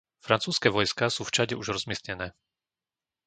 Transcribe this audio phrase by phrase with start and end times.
[0.27, 2.27] Francúzske vojská sú v Čade už rozmiestnené.